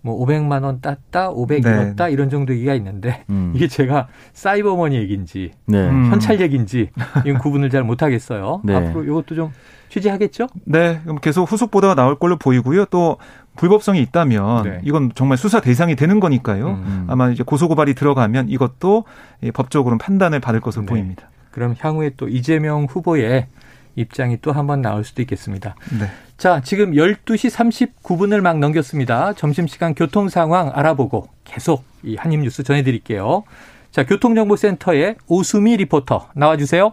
[0.03, 1.71] 뭐 500만 원 땄다, 500 네.
[1.71, 3.53] 잃었다 이런 정도 얘기가 있는데 음.
[3.55, 5.89] 이게 제가 사이버머니 얘기인지 네.
[5.89, 6.11] 음.
[6.11, 6.91] 현찰 얘기인지
[7.25, 8.63] 이건 구분을 잘 못하겠어요.
[8.65, 8.75] 네.
[8.75, 9.53] 앞으로 이것도 좀
[9.89, 10.49] 취재하겠죠?
[10.65, 12.87] 네, 그럼 계속 후속 보도가 나올 걸로 보이고요.
[12.87, 13.19] 또
[13.57, 14.81] 불법성이 있다면 네.
[14.85, 16.67] 이건 정말 수사 대상이 되는 거니까요.
[16.67, 16.85] 음.
[16.87, 17.07] 음.
[17.09, 19.05] 아마 이제 고소 고발이 들어가면 이것도
[19.55, 20.91] 법적으로는 판단을 받을 것으로 네.
[20.91, 21.29] 보입니다.
[21.51, 23.47] 그럼 향후에 또 이재명 후보의
[23.97, 25.75] 입장이 또 한 번 나올 수도 있겠습니다.
[25.99, 26.07] 네.
[26.37, 29.33] 자, 지금 12시 39분을 막 넘겼습니다.
[29.35, 33.45] 점심시간 교통 상황 알아보고 계속 이 한입 뉴스 전해드릴게요.
[33.91, 36.93] 자, 교통정보센터의 오수미 리포터 나와주세요.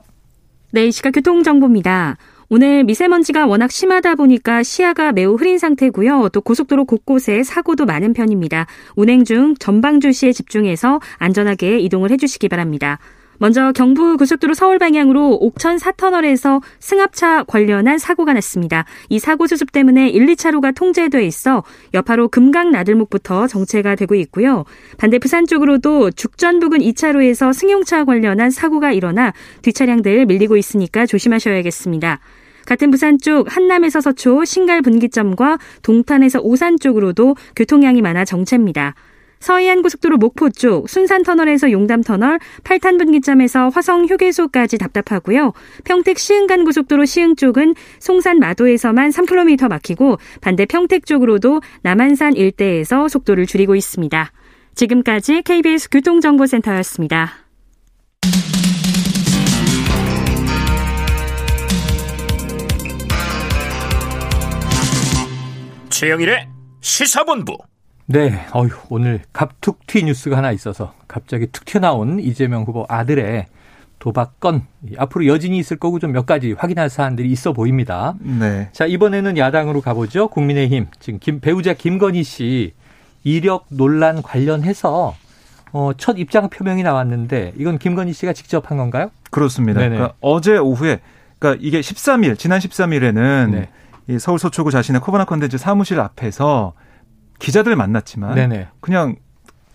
[0.71, 2.17] 네, 이 시각 교통정보입니다.
[2.51, 6.29] 오늘 미세먼지가 워낙 심하다 보니까 시야가 매우 흐린 상태고요.
[6.29, 8.65] 또 고속도로 곳곳에 사고도 많은 편입니다.
[8.95, 12.97] 운행 중 전방 주시에 집중해서 안전하게 이동을 해주시기 바랍니다.
[13.39, 18.83] 먼저 경부 고속도로 서울 방향으로 옥천 4터널에서 승합차 관련한 사고가 났습니다.
[19.07, 24.65] 이 사고 수습 때문에 1, 2차로가 통제돼 있어 여파로 금강 나들목부터 정체가 되고 있고요.
[24.97, 32.19] 반대 부산 쪽으로도 죽전 부근 2차로에서 승용차 관련한 사고가 일어나 뒷차량들 밀리고 있으니까 조심하셔야겠습니다.
[32.65, 38.95] 같은 부산 쪽 한남에서 서초 신갈 분기점과 동탄에서 오산 쪽으로도 교통량이 많아 정체입니다.
[39.39, 45.53] 서해안 고속도로 목포 쪽 순산 터널에서 용담 터널, 팔탄 분기점에서 화성 휴게소까지 답답하고요.
[45.85, 53.45] 평택 시흥간 고속도로 시흥 쪽은 송산 마도에서만 3km 막히고 반대 평택 쪽으로도 남한산 일대에서 속도를
[53.45, 54.31] 줄이고 있습니다.
[54.75, 57.31] 지금까지 KBS 교통정보센터였습니다.
[65.89, 66.47] 최영일의
[66.79, 67.68] 시사본부.
[68.11, 73.45] 네, 어휴, 오늘 갑툭튀 뉴스가 하나 있어서 갑자기 툭 튀어나온 이재명 후보 아들의
[73.99, 74.65] 도박 건
[74.97, 78.15] 앞으로 여진이 있을 거고 좀 몇 가지 확인할 사안들이 있어 보입니다.
[78.19, 78.69] 네.
[78.71, 80.29] 자 이번에는 야당으로 가보죠.
[80.29, 82.73] 국민의힘 지금 김, 배우자 김건희 씨
[83.23, 85.15] 이력 논란 관련해서
[85.71, 89.11] 어, 첫 입장 표명이 나왔는데 이건 김건희 씨가 직접 한 건가요?
[89.29, 89.81] 그렇습니다.
[89.81, 90.99] 그러니까 어제 오후에
[91.37, 93.69] 그러니까 이게 13일 지난 13일에는 네.
[94.07, 96.73] 이 서울 서초구 자신의 코바나 컨텐츠 사무실 앞에서
[97.39, 98.67] 기자들 만났지만 네네.
[98.79, 99.15] 그냥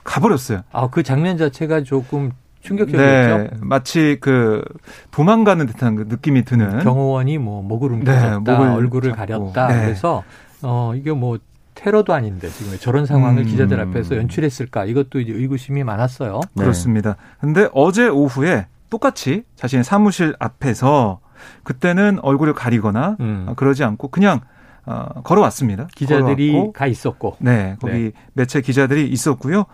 [0.05, 0.61] 가버렸어요.
[0.73, 3.39] 아 그 장면 자체가 조금 충격적이었죠.
[3.39, 4.63] 네, 마치 그
[5.11, 9.53] 도망가는 듯한 그 느낌이 드는 경호원이 뭐 목을 움켜쥐다 네, 얼굴을 잡고.
[9.53, 9.67] 가렸다.
[9.69, 9.83] 네.
[9.85, 10.23] 그래서
[10.63, 11.39] 어 이게 뭐
[11.75, 13.47] 테러도 아닌데 지금 저런 상황을 음.
[13.47, 16.41] 기자들 앞에서 연출했을까 이것도 이제 의구심이 많았어요.
[16.55, 16.63] 네.
[16.63, 17.17] 그렇습니다.
[17.41, 21.21] 근데 어제 오후에 똑같이 자신의 사무실 앞에서
[21.65, 23.53] 그때는 얼굴을 가리거나 음.
[23.57, 24.41] 그러지 않고 그냥
[24.87, 25.89] 어, 걸어왔습니다.
[25.95, 27.37] 기자들이 걸어왔고, 가 있었고.
[27.41, 28.13] 네, 거기 네.
[28.35, 29.65] 매체 기자들이 있었고요.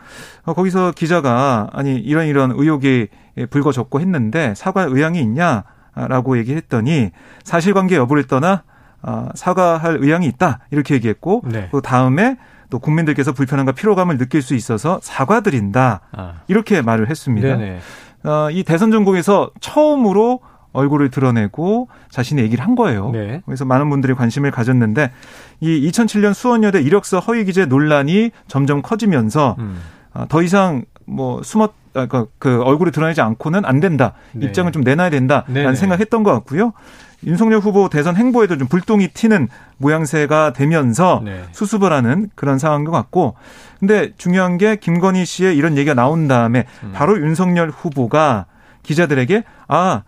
[0.45, 3.09] 어, 거기서 기자가 아니 이런 이런 의혹이
[3.51, 7.11] 불거졌고 했는데 사과 의향이 있냐라고 얘기했더니
[7.45, 8.63] 사실관계 여부를 떠나
[9.03, 11.69] 어, 사과할 의향이 있다 이렇게 얘기했고 네.
[11.73, 12.37] 그 다음에
[12.69, 16.35] 또 국민들께서 불편함과 피로감을 느낄 수 있어서 사과드린다 아.
[16.49, 17.57] 이렇게 말을 했습니다.
[17.57, 17.81] 네네.
[18.25, 20.41] 어, 이 대선 전국에서 처음으로
[20.73, 23.11] 얼굴을 드러내고 자신의 얘기를 한 거예요.
[23.11, 23.43] 네.
[23.45, 25.11] 그래서 많은 분들이 관심을 가졌는데
[25.61, 29.81] 이 2007년 수원여대 이력서 허위 기재 논란이 점점 커지면서 음.
[30.15, 34.13] 어, 더 이상 뭐 숨었 아, 그, 그 얼굴이 드러내지 않고는 안 된다.
[34.33, 34.47] 네.
[34.47, 35.75] 입장을 좀 내놔야 된다라는 네네.
[35.75, 36.73] 생각했던 것 같고요.
[37.27, 41.43] 윤석열 후보 대선 행보에도 좀 불똥이 튀는 모양새가 되면서 네.
[41.53, 43.35] 수습을 하는 그런 상황인 것 같고
[43.79, 46.93] 근데 중요한 게 김건희 씨의 이런 얘기가 나온 다음에 음.
[46.95, 48.47] 바로 윤석열 후보가
[48.83, 50.03] 기자들에게 아,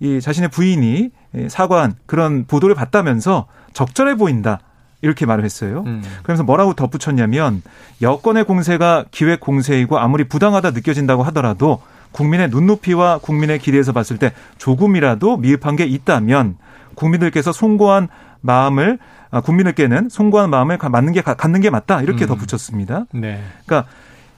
[0.00, 1.10] 이 자신의 부인이
[1.48, 4.60] 사과한 그런 보도를 봤다면서 적절해 보인다.
[5.02, 5.84] 이렇게 말을 했어요.
[5.86, 6.02] 음.
[6.22, 7.62] 그러면서 뭐라고 덧붙였냐면
[8.02, 11.82] 여권의 공세가 기획 공세이고 아무리 부당하다 느껴진다고 하더라도
[12.12, 16.56] 국민의 눈높이와 국민의 기대에서 봤을 때 조금이라도 미흡한 게 있다면
[16.94, 18.08] 국민들께서 송고한
[18.40, 18.98] 마음을
[19.30, 22.28] 아, 국민들께는 송고한 마음을 맞는 게 갖는 게 맞다 이렇게 음.
[22.28, 23.04] 덧붙였습니다.
[23.12, 23.42] 네.
[23.66, 23.90] 그러니까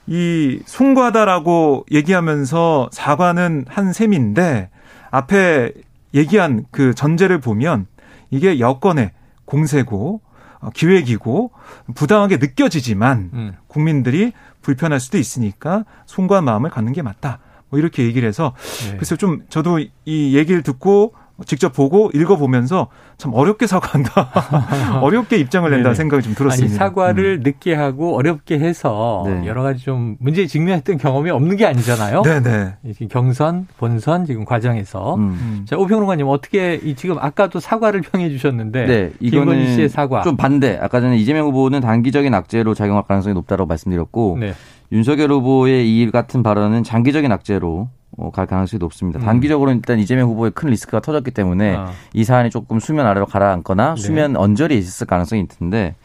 [0.07, 4.69] 이 송구하다라고 얘기하면서 사과는 한 셈인데
[5.11, 5.71] 앞에
[6.13, 7.87] 얘기한 그 전제를 보면
[8.29, 9.11] 이게 여권의
[9.45, 10.21] 공세고
[10.59, 11.51] 어, 기획이고
[11.95, 13.55] 부당하게 느껴지지만 음.
[13.67, 17.39] 국민들이 불편할 수도 있으니까 송구한 마음을 갖는 게 맞다.
[17.69, 18.53] 뭐 이렇게 얘기를 해서
[18.89, 18.95] 네.
[18.95, 21.13] 그래서 좀 저도 이 얘기를 듣고
[21.45, 24.29] 직접 보고 읽어보면서 참 어렵게 사과한다.
[25.01, 26.71] 어렵게 입장을 낸다 생각이 좀 들었습니다.
[26.71, 27.43] 아니, 사과를 음.
[27.43, 29.45] 늦게 하고 어렵게 해서 네.
[29.45, 32.21] 여러 가지 좀 문제에 직면했던 경험이 없는 게 아니잖아요.
[32.23, 32.77] 네네.
[33.09, 35.15] 경선, 본선 지금 과정에서.
[35.15, 35.65] 음.
[35.67, 40.21] 자, 오평론가님 어떻게 지금 아까도 사과를 평해 주셨는데 네, 김건희 씨의 사과.
[40.21, 40.77] 좀 반대.
[40.81, 44.53] 아까 전에 이재명 후보는 단기적인 악재로 작용할 가능성이 높다고 말씀드렸고 네.
[44.91, 49.19] 윤석열 후보의 이 같은 발언은 장기적인 악재로 어, 갈 가능성이 높습니다.
[49.19, 49.21] 음.
[49.21, 51.91] 단기적으로 일단 이재명 후보의 큰 리스크가 터졌기 때문에 아.
[52.13, 54.01] 이 사안이 조금 수면 아래로 가라앉거나 네.
[54.01, 55.95] 수면 언저리에 있을 가능성이 있는데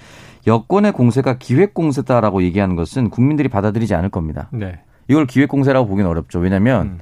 [0.47, 4.49] 여권의 공세가 기획 공세다라고 얘기하는 것은 국민들이 받아들이지 않을 겁니다.
[4.53, 4.79] 네.
[5.09, 6.39] 이걸 기획 공세라고 보기는 어렵죠.
[6.39, 6.99] 왜냐하면 음.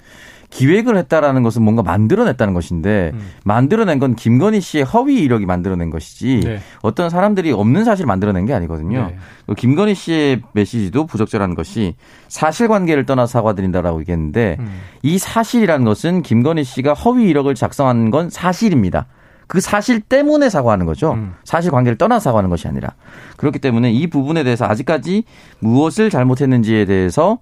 [0.52, 3.30] 기획을 했다라는 것은 뭔가 만들어냈다는 것인데 음.
[3.42, 6.58] 만들어낸 건 김건희 씨의 허위 이력이 만들어낸 것이지 네.
[6.82, 9.12] 어떤 사람들이 없는 사실을 만들어낸 게 아니거든요.
[9.48, 9.54] 네.
[9.56, 11.94] 김건희 씨의 메시지도 부적절한 것이
[12.28, 14.80] 사실관계를 떠나 사과드린다라고 얘기했는데 음.
[15.02, 19.06] 이 사실이라는 것은 김건희 씨가 허위 이력을 작성한 건 사실입니다.
[19.46, 21.12] 그 사실 때문에 사과하는 거죠.
[21.12, 21.34] 음.
[21.44, 22.90] 사실 관계를 떠나 사과하는 것이 아니라
[23.38, 25.24] 그렇기 때문에 이 부분에 대해서 아직까지
[25.60, 27.38] 무엇을 잘못했는지에 대해서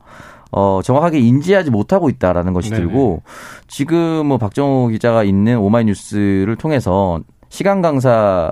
[0.53, 2.83] 어, 정확하게 인지하지 못하고 있다라는 것이 네네.
[2.83, 3.23] 들고
[3.69, 8.51] 지금 뭐 박정호 기자가 있는 오마이뉴스를 통해서 시간 강사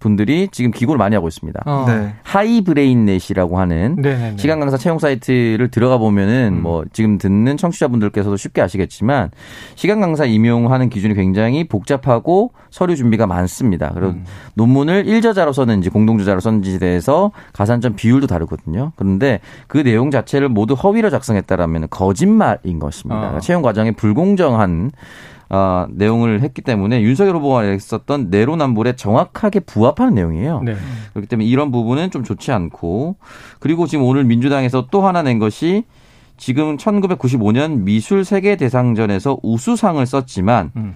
[0.00, 1.62] 분들이 지금 기고를 많이 하고 있습니다.
[1.66, 1.84] 어.
[1.86, 2.14] 네.
[2.24, 4.36] 하이브레인넷이라고 하는 네네네.
[4.38, 6.62] 시간 강사 채용 사이트를 들어가 보면은 음.
[6.62, 9.30] 뭐 지금 듣는 청취자분들께서도 쉽게 아시겠지만
[9.76, 13.90] 시간 강사 임용하는 기준이 굉장히 복잡하고 서류 준비가 많습니다.
[13.94, 14.24] 그리고 음.
[14.54, 18.92] 논문을 일저자로 썼는지 공동저자로 썼는지에 대해서 가산점 비율도 다르거든요.
[18.96, 23.36] 그런데 그 내용 자체를 모두 허위로 작성했다라면 거짓말인 것입니다.
[23.36, 23.40] 어.
[23.40, 24.92] 채용 과정에 불공정한
[25.50, 30.62] 어, 내용을 했기 때문에 윤석열 후보가 했었던 내로남불에 정확하게 부합하는 내용이에요.
[30.64, 30.76] 네.
[31.12, 33.16] 그렇기 때문에 이런 부분은 좀 좋지 않고
[33.58, 35.84] 그리고 지금 오늘 민주당에서 또 하나 낸 것이
[36.36, 40.94] 지금 1995년 미술 세계 대상전에서 우수상을 썼지만 음.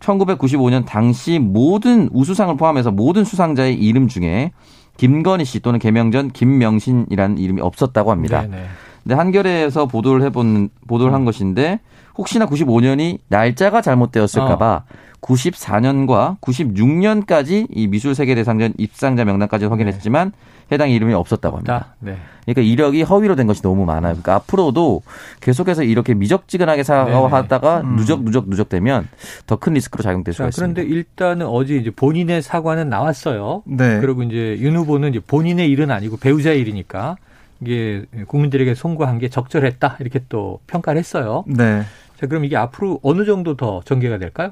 [0.00, 4.52] 1995년 당시 모든 우수상을 포함해서 모든 수상자의 이름 중에
[4.98, 8.42] 김건희 씨 또는 개명전 김명신이라는 이름이 없었다고 합니다.
[8.42, 8.64] 네네.
[9.04, 9.14] 네.
[9.14, 11.80] 근데 한겨레에서 보도를 해본 보도를 한 것인데
[12.16, 15.14] 혹시나 95년이 날짜가 잘못되었을까봐 어.
[15.20, 20.32] 94년과 96년까지 이 미술 세계대상전 입상자 명단까지 확인했지만
[20.72, 21.94] 해당 이름이 없었다고 합니다.
[22.00, 22.16] 네.
[22.44, 24.12] 그러니까 이력이 허위로 된 것이 너무 많아요.
[24.12, 25.02] 그러니까 앞으로도
[25.40, 27.96] 계속해서 이렇게 미적지근하게 사과하다가 음.
[27.96, 29.08] 누적 누적 누적되면
[29.46, 30.74] 더 큰 리스크로 작용될 수가 있습니다.
[30.74, 33.62] 그런데 일단은 어제 이제 본인의 사과는 나왔어요.
[33.66, 34.00] 네.
[34.00, 37.16] 그리고 이제 윤 후보는 이제 본인의 일은 아니고 배우자의 일이니까
[37.60, 41.44] 이게 국민들에게 송구한 게 적절했다 이렇게 또 평가를 했어요.
[41.46, 41.82] 네.
[42.18, 44.50] 자, 그럼 이게 앞으로 어느 정도 더 전개가 될까요?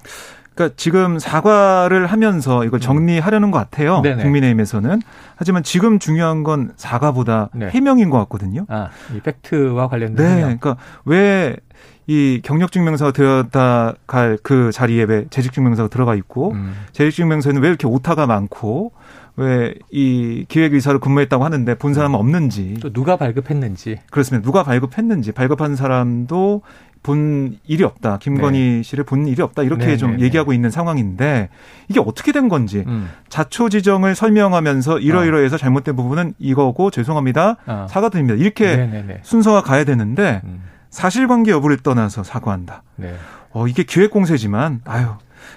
[0.54, 2.80] 그러니까 지금 사과를 하면서 이걸 음.
[2.80, 4.02] 정리하려는 것 같아요.
[4.02, 4.22] 네네.
[4.22, 5.00] 국민의힘에서는.
[5.36, 7.70] 하지만 지금 중요한 건 사과보다 네.
[7.70, 8.66] 해명인 것 같거든요.
[8.68, 10.16] 아, 이 팩트와 관련된.
[10.26, 10.32] 네.
[10.32, 10.58] 해명.
[10.58, 11.56] 그러니까 왜
[12.08, 16.74] 이 경력증명서가 들어다 갈 그 자리에 왜 재직증명서가 들어가 있고 음.
[16.92, 18.92] 재직증명서에는 왜 이렇게 오타가 많고
[19.36, 24.44] 왜 이 기획 의사로 근무했다고 하는데 본 사람은 없는지 또 누가 발급했는지 그렇습니다.
[24.44, 26.62] 누가 발급했는지 발급한 사람도
[27.02, 28.18] 본 일이 없다.
[28.18, 28.82] 김건희 네.
[28.82, 29.64] 씨를 본 일이 없다.
[29.64, 30.22] 이렇게 네, 좀 네, 네.
[30.24, 31.48] 얘기하고 있는 상황인데
[31.88, 33.10] 이게 어떻게 된 건지 음.
[33.28, 35.58] 자초 지정을 설명하면서 이러이러해서 어.
[35.58, 37.56] 잘못된 부분은 이거고 죄송합니다.
[37.66, 37.86] 어.
[37.90, 38.38] 사과드립니다.
[38.40, 40.62] 이렇게 네, 네, 순서가 가야 되는데 음.
[40.90, 42.82] 사실관계 여부를 떠나서 사과한다.
[43.50, 45.08] 어, 이게 기획 공세지만 아유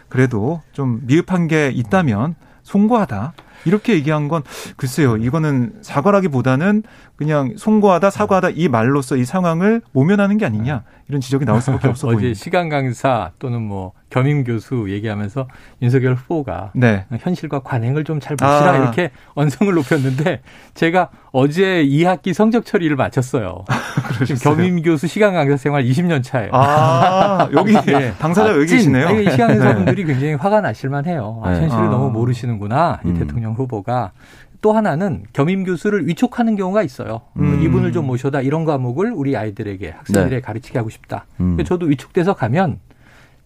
[0.10, 3.34] 그래도 좀 미흡한 게 있다면 송구하다.
[3.66, 4.44] 이렇게 얘기한 건
[4.78, 5.18] 글쎄요.
[5.18, 6.84] 이거는 사과라기보다는
[7.16, 12.08] 그냥 송구하다 사과하다 이 말로써 이 상황을 모면하는 게 아니냐 이런 지적이 나올 수밖에 없어
[12.08, 12.30] 보입니다.
[12.30, 15.46] 어제 시간 강사 또는 뭐 겸임 교수 얘기하면서
[15.82, 17.06] 윤석열 후보가 네.
[17.20, 18.78] 현실과 관행을 좀 잘 보시라 아.
[18.78, 20.40] 이렇게 언성을 높였는데
[20.74, 23.66] 제가 어제 2학기 성적 처리를 마쳤어요.
[24.26, 26.50] 지금 겸임 교수 시간 강사 생활 20년 차예요.
[26.54, 28.14] 아, 여기 네.
[28.18, 29.20] 당사자 아, 여기 계시네요.
[29.20, 31.42] 이 시간 강사분들이 굉장히 화가 나실만 해요.
[31.44, 31.90] 아, 현실을 아.
[31.90, 33.02] 너무 모르시는구나.
[33.04, 33.20] 이 음.
[33.20, 34.14] 대통령 후보가
[34.62, 37.22] 또 하나는 겸임 교수를 위촉하는 경우가 있어요.
[37.38, 37.62] 음.
[37.62, 40.42] 이분을 좀 모셔다 이런 과목을 우리 아이들에게 학생들에게 네.
[40.42, 41.26] 가르치게 하고 싶다.
[41.42, 41.58] 음.
[41.66, 42.80] 저도 위촉돼서 가면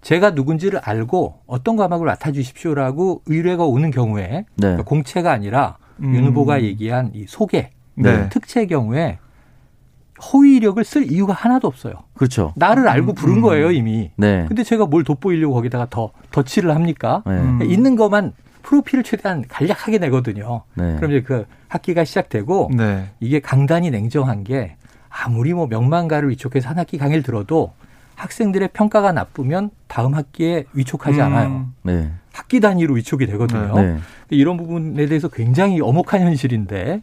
[0.01, 4.45] 제가 누군지를 알고 어떤 과목을 맡아주십시오라고 의뢰가 오는 경우에 네.
[4.55, 6.15] 그러니까 공채가 아니라 음.
[6.15, 8.29] 윤 후보가 얘기한 이 소개 네.
[8.29, 9.19] 특채 경우에
[10.31, 11.93] 허위 이력을 쓸 이유가 하나도 없어요.
[12.13, 12.53] 그렇죠.
[12.55, 13.41] 나를 알고 부른 음.
[13.41, 14.11] 거예요 이미.
[14.15, 14.45] 네.
[14.47, 17.23] 근데 제가 뭘 돋보이려고 거기다가 더 덧칠을 합니까?
[17.25, 17.33] 네.
[17.33, 18.33] 그러니까 있는 것만
[18.63, 20.63] 프로필을 최대한 간략하게 내거든요.
[20.75, 20.95] 네.
[20.97, 23.09] 그럼 이제 그 학기가 시작되고 네.
[23.19, 24.75] 이게 강단이 냉정한 게
[25.09, 27.73] 아무리 뭐 명망가를 위촉해서 한 학기 강의를 들어도
[28.19, 31.23] 학생들의 평가가 나쁘면 다음 학기에 위촉하지 음.
[31.23, 31.67] 않아요.
[31.83, 32.11] 네.
[32.33, 33.73] 학기 단위로 위촉이 되거든요.
[33.75, 33.97] 네.
[34.29, 37.01] 이런 부분에 대해서 굉장히 엄혹한 현실인데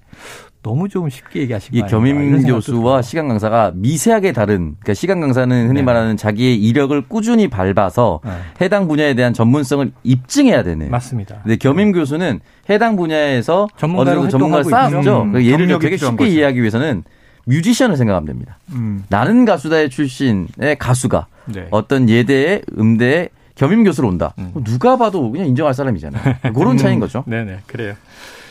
[0.63, 1.87] 너무 좀 쉽게 얘기하신 거예요.
[1.87, 5.83] 이 겸임 교수와 시간 강사가 미세하게 다른 그러니까 시간 강사는 흔히 네.
[5.83, 8.31] 말하는 자기의 이력을 꾸준히 밟아서 네.
[8.61, 10.89] 해당 분야에 대한 전문성을 입증해야 되네.
[10.89, 11.41] 맞습니다.
[11.43, 11.99] 근데 겸임 네.
[11.99, 15.23] 교수는 해당 분야에서 어느 정도 전문가를 쌓았죠.
[15.23, 15.43] 음.
[15.43, 17.05] 예를 들어 되게 쉽게 이해하기 위해서는
[17.47, 18.59] 뮤지션을 생각하면 됩니다.
[18.73, 19.05] 음.
[19.09, 21.69] 나는 가수다의 출신의 가수가 네.
[21.71, 24.35] 어떤 예대의 음대의 겸임 교수로 온다.
[24.39, 24.53] 음.
[24.65, 26.53] 누가 봐도 그냥 인정할 사람이잖아요.
[26.55, 27.25] 그런 차이인 거죠.
[27.29, 27.95] 네네 그래요.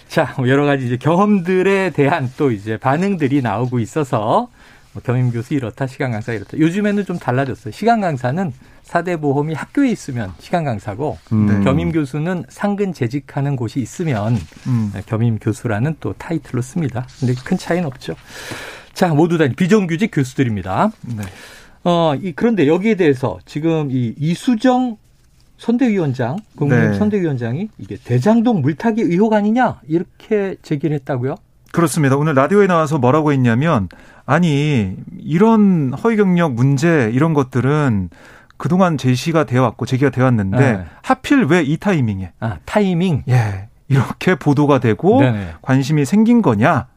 [0.08, 4.47] 자, 뭐 여러 가지 이제 경험들에 대한 또 이제 반응들이 나오고 있어서
[4.93, 6.58] 뭐 겸임 교수 이렇다, 시간 강사 이렇다.
[6.58, 7.71] 요즘에는 좀 달라졌어요.
[7.73, 11.47] 시간 강사는 사대 보험이 학교에 있으면 시간 강사고 음.
[11.47, 11.63] 네.
[11.65, 14.91] 겸임 교수는 상근 재직하는 곳이 있으면 음.
[14.93, 17.05] 네, 겸임 교수라는 또 타이틀로 씁니다.
[17.19, 18.15] 근데 큰 차이는 없죠.
[18.95, 20.89] 자, 모두 다 비정규직 교수들입니다.
[21.17, 21.23] 네.
[21.84, 24.97] 어, 이, 그런데 여기에 대해서 지금 이 이수정
[25.58, 26.97] 선대위원장, 국민의힘 네.
[26.97, 31.36] 선대위원장이 이게 대장동 물타기 의혹 아니냐 이렇게 제기를 했다고요?
[31.71, 32.15] 그렇습니다.
[32.15, 33.89] 오늘 라디오에 나와서 뭐라고 했냐면
[34.25, 38.10] 아니 이런 허위 경력 문제 이런 것들은
[38.58, 40.86] 그동안 제시가 되어 왔고 제기가 되어 왔는데 네.
[41.03, 43.23] 하필 왜 이 타이밍에 아, 타이밍.
[43.27, 43.67] 예.
[43.89, 45.47] 이렇게 보도가 되고 네네.
[45.62, 46.88] 관심이 생긴 거냐?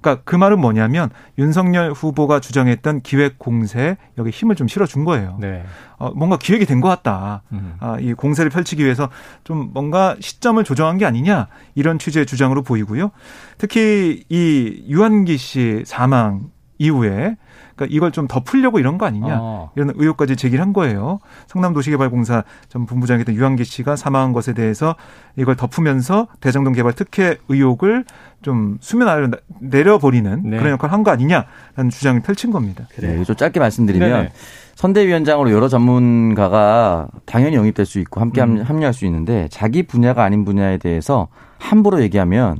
[0.00, 5.36] 그러니까 그 말은 뭐냐면 윤석열 후보가 주장했던 기획 공세 여기 힘을 좀 실어준 거예요.
[5.40, 5.64] 네.
[5.98, 7.42] 어, 뭔가 기획이 된 것 같다.
[7.52, 7.74] 음.
[7.80, 9.08] 아, 이 공세를 펼치기 위해서
[9.42, 13.10] 좀 뭔가 시점을 조정한 게 아니냐 이런 취지의 주장으로 보이고요.
[13.58, 17.36] 특히 이 유한기 씨 사망 이후에
[17.74, 19.70] 그러니까 이걸 좀 덮으려고 이런 거 아니냐 어.
[19.76, 21.18] 이런 의혹까지 제기를 한 거예요.
[21.48, 24.94] 성남도시개발공사 전 본부장이었던 유한기 씨가 사망한 것에 대해서
[25.36, 28.04] 이걸 덮으면서 대장동 개발 특혜 의혹을
[28.42, 30.58] 좀 수면 아래로 내려버리는 네.
[30.58, 32.86] 그런 역할을 한 거 아니냐라는 주장을 펼친 겁니다.
[32.94, 33.18] 그래요.
[33.18, 34.32] 네, 좀 짧게 말씀드리면 네네.
[34.76, 38.62] 선대위원장으로 여러 전문가가 당연히 영입될 수 있고 함께 음.
[38.62, 42.58] 합류할 수 있는데 자기 분야가 아닌 분야에 대해서 함부로 얘기하면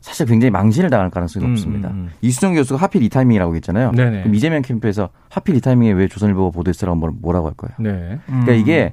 [0.00, 1.88] 사실 굉장히 망신을 당할 가능성이 음, 높습니다.
[1.90, 2.10] 음, 음.
[2.22, 3.92] 이수정 교수가 하필 이 타이밍이라고 했잖아요.
[3.92, 4.20] 네네.
[4.20, 7.74] 그럼 이재명 캠프에서 하필 이 타이밍에 왜 조선일보가 보도했으라고 뭐라고 할 거예요.
[7.78, 8.18] 네.
[8.26, 8.92] 그러니까 이게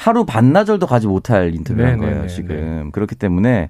[0.00, 2.28] 하루 반나절도 가지 못할 인터뷰를 한 거예요, 네네네.
[2.28, 2.90] 지금.
[2.90, 3.68] 그렇기 때문에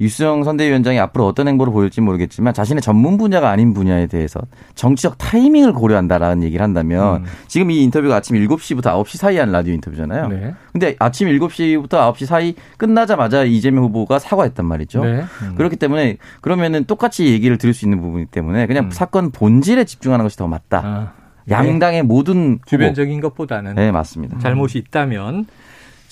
[0.00, 4.38] 유수영 선대위원장이 앞으로 어떤 행보를 보일지 모르겠지만 자신의 전문 분야가 아닌 분야에 대해서
[4.76, 7.24] 정치적 타이밍을 고려한다라는 얘기를 한다면 음.
[7.48, 10.28] 지금 이 인터뷰가 아침 7시부터 9시 사이에 한 라디오 인터뷰잖아요.
[10.28, 10.54] 네.
[10.70, 15.04] 근데 아침 7시부터 9시 사이 끝나자마자 이재명 후보가 사과했단 말이죠.
[15.04, 15.24] 네.
[15.42, 15.54] 음.
[15.56, 18.90] 그렇기 때문에 그러면은 똑같이 얘기를 들을 수 있는 부분이기 때문에 그냥 음.
[18.92, 20.78] 사건 본질에 집중하는 것이 더 맞다.
[20.84, 21.12] 아,
[21.44, 21.56] 네.
[21.56, 22.66] 양당의 모든 후보.
[22.66, 24.38] 주변적인 것보다는 네, 맞습니다.
[24.38, 25.46] 잘못이 있다면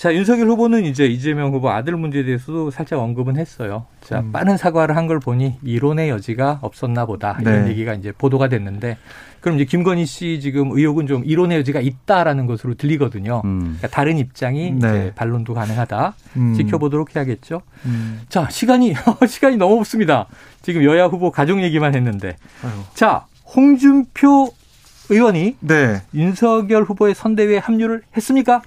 [0.01, 3.85] 자 윤석열 후보는 이제 이재명 후보 아들 문제에 대해서도 살짝 언급은 했어요.
[4.01, 4.31] 자 음.
[4.31, 7.69] 빠른 사과를 한 걸 보니 이론의 여지가 없었나 보다 이런 네.
[7.71, 8.97] 얘기가 이제 보도가 됐는데
[9.41, 13.43] 그럼 이제 김건희 씨 지금 의혹은 좀 이론의 여지가 있다라는 것으로 들리거든요.
[13.45, 13.59] 음.
[13.59, 14.77] 그러니까 다른 입장이 네.
[14.77, 16.13] 이제 반론도 가능하다.
[16.37, 16.55] 음.
[16.55, 17.61] 지켜보도록 해야겠죠.
[17.85, 18.21] 음.
[18.27, 18.95] 자 시간이
[19.29, 20.25] 시간이 너무 없습니다.
[20.63, 22.71] 지금 여야 후보 가족 얘기만 했는데 아유.
[22.95, 24.51] 자 홍준표
[25.09, 26.01] 의원이 네.
[26.15, 28.63] 윤석열 후보의 선대위에 합류를 했습니까?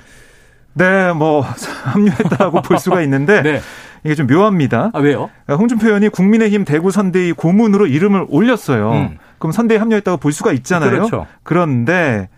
[0.74, 1.40] 네, 뭐
[1.84, 3.60] 합류했다고 볼 수가 있는데 네.
[4.04, 4.90] 이게 좀 묘합니다.
[4.92, 5.30] 아 왜요?
[5.48, 8.92] 홍준표 의원이 국민의힘 대구 선대위 고문으로 이름을 올렸어요.
[8.92, 9.18] 음.
[9.38, 10.90] 그럼 선대위 합류했다고 볼 수가 있잖아요.
[10.90, 11.26] 그렇죠.
[11.42, 12.28] 그런데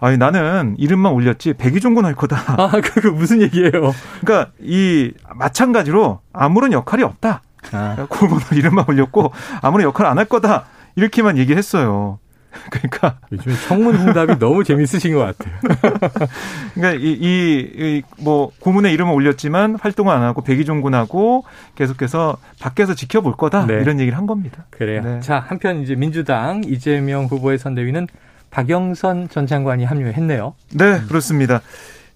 [0.00, 2.36] 아니 나는 이름만 올렸지 백의종군 할 거다.
[2.58, 3.94] 아, 그거 무슨 얘기예요?
[4.20, 7.42] 그러니까 이 마찬가지로 아무런 역할이 없다.
[7.72, 10.64] 아, 고문으로 이름만 올렸고 아무런 역할 안 할 거다.
[10.96, 12.18] 이렇게만 얘기했어요.
[12.70, 15.54] 그러니까 요즘 청문 응답이 너무 재밌으신 것 같아요.
[16.74, 23.74] 그러니까 이뭐 고문의 이름을 올렸지만 활동을 안 하고 백의종군하고 계속해서 밖에서 지켜볼 거다 네.
[23.74, 24.64] 이런 얘기를 한 겁니다.
[24.70, 25.02] 그래요.
[25.02, 25.20] 네.
[25.20, 28.08] 자, 한편 이제 민주당 이재명 후보의 선대위는
[28.50, 30.54] 박영선 전 장관이 합류했네요.
[30.74, 31.60] 네, 그렇습니다.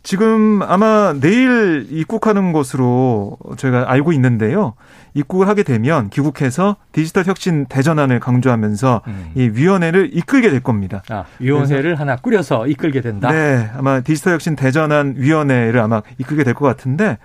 [0.02, 4.74] 지금 아마 내일 입국하는 것으로 저희가 알고 있는데요.
[5.14, 9.30] 입국을 하게 되면 귀국해서 디지털 혁신 대전환을 강조하면서 음.
[9.34, 11.02] 이 위원회를 이끌게 될 겁니다.
[11.10, 13.30] 아, 위원회를 하나 꾸려서 이끌게 된다.
[13.30, 17.18] 네, 아마 디지털 혁신 대전환 위원회를 아마 이끌게 될 것 같은데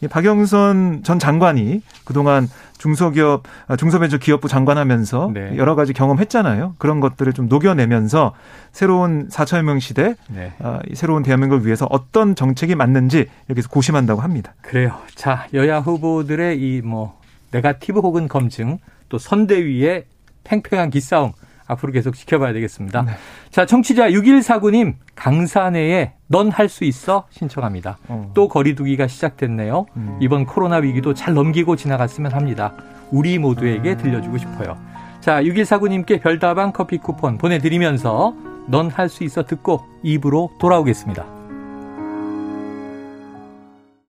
[0.00, 2.48] 이 박영선 전 장관이 그동안
[2.80, 5.56] 중소기업 아, 중소벤처기업부 장관하면서 네.
[5.56, 6.74] 여러 가지 경험했잖아요.
[6.78, 8.32] 그런 것들을 좀 녹여내면서
[8.72, 10.54] 새로운 4.1명 시대 네.
[10.58, 14.54] 아, 이 새로운 대한민국을 위해서 어떤 정책이 맞는지 여기서 고심한다고 합니다.
[14.62, 14.96] 그래요.
[15.14, 17.20] 자, 여야 후보들의 이 뭐
[17.52, 20.04] 네가티브 혹은 검증 또 선대위의
[20.44, 21.32] 팽팽한 기싸움
[21.70, 23.02] 앞으로 계속 지켜봐야 되겠습니다.
[23.02, 23.12] 네.
[23.50, 27.98] 자, 청취자 6149님 강산해에 넌 할 수 있어 신청합니다.
[28.08, 28.30] 어.
[28.34, 29.86] 또 거리두기가 시작됐네요.
[29.96, 30.18] 음.
[30.20, 32.74] 이번 코로나 위기도 잘 넘기고 지나갔으면 합니다.
[33.10, 34.76] 우리 모두에게 들려주고 싶어요.
[35.20, 38.34] 자, 6149님께 별다방 커피 쿠폰 보내드리면서
[38.68, 41.39] 넌 할 수 있어 듣고 입으로 돌아오겠습니다.